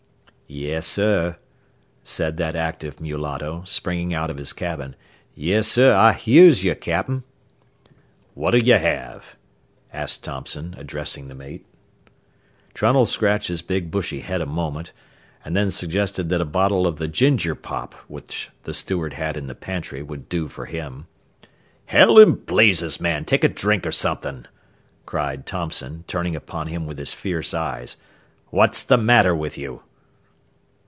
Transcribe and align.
"Yessir," 0.53 1.37
said 2.03 2.35
that 2.35 2.57
active 2.57 2.99
mulatto, 2.99 3.63
springing 3.65 4.13
out 4.13 4.29
of 4.29 4.35
his 4.37 4.51
cabin. 4.51 4.97
"Yessir; 5.33 5.93
I 5.93 6.11
hears 6.11 6.65
yo', 6.65 6.75
cap'n." 6.75 7.23
"What'll 8.33 8.61
you 8.63 8.73
have?" 8.75 9.37
asked 9.93 10.25
Thompson, 10.25 10.75
addressing 10.77 11.29
the 11.29 11.35
mate. 11.35 11.65
Trunnell 12.73 13.05
scratched 13.05 13.47
his 13.47 13.61
big 13.61 13.91
bushy 13.91 14.19
head 14.19 14.41
a 14.41 14.45
moment, 14.45 14.91
and 15.45 15.55
then 15.55 15.71
suggested 15.71 16.27
that 16.27 16.41
a 16.41 16.45
bottle 16.45 16.85
of 16.85 16.97
the 16.97 17.07
ginger 17.07 17.55
pop 17.55 17.93
which 18.09 18.49
the 18.63 18.73
steward 18.73 19.13
had 19.13 19.37
in 19.37 19.45
the 19.45 19.55
pantry 19.55 20.01
would 20.03 20.27
do 20.27 20.49
for 20.49 20.65
him. 20.65 21.07
"Hell'n 21.85 22.33
blazes, 22.33 22.99
man, 22.99 23.23
take 23.23 23.45
a 23.45 23.47
drink 23.47 23.87
o' 23.87 23.89
something," 23.89 24.45
cried 25.05 25.45
Thompson, 25.45 26.03
turning 26.07 26.35
upon 26.35 26.67
him 26.67 26.85
with 26.85 26.97
his 26.97 27.13
fierce 27.13 27.53
eyes. 27.53 27.95
"What's 28.47 28.83
the 28.83 28.97
matter 28.97 29.33
with 29.33 29.57
you?" 29.57 29.83